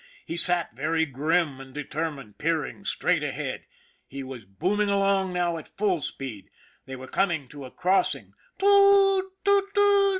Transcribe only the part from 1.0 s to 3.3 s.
grim and determined, peering straight